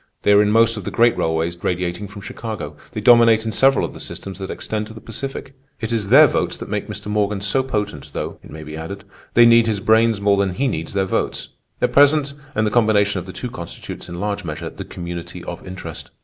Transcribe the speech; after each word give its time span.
They 0.23 0.31
are 0.31 0.41
in 0.41 0.49
most 0.49 0.77
of 0.77 0.83
the 0.83 0.89
great 0.89 1.15
railways 1.15 1.63
radiating 1.63 2.07
from 2.07 2.23
Chicago. 2.23 2.75
They 2.93 3.01
dominate 3.01 3.45
in 3.45 3.51
several 3.51 3.85
of 3.85 3.93
the 3.93 3.99
systems 3.99 4.39
that 4.39 4.49
extend 4.49 4.87
to 4.87 4.95
the 4.95 4.99
Pacific. 4.99 5.53
It 5.79 5.93
is 5.93 6.07
their 6.07 6.25
votes 6.25 6.57
that 6.57 6.69
make 6.69 6.87
Mr. 6.87 7.05
Morgan 7.05 7.39
so 7.39 7.61
potent, 7.61 8.09
though, 8.11 8.39
it 8.41 8.49
may 8.49 8.63
be 8.63 8.75
added, 8.75 9.03
they 9.35 9.45
need 9.45 9.67
his 9.67 9.79
brains 9.79 10.19
more 10.19 10.37
than 10.37 10.55
he 10.55 10.67
needs 10.67 10.93
their 10.93 11.05
votes— 11.05 11.49
at 11.83 11.93
present, 11.93 12.33
and 12.55 12.65
the 12.65 12.71
combination 12.71 13.19
of 13.19 13.27
the 13.27 13.31
two 13.31 13.51
constitutes 13.51 14.09
in 14.09 14.19
large 14.19 14.43
measure 14.43 14.71
the 14.71 14.85
'community 14.85 15.43
of 15.43 15.63
interest. 15.67 16.09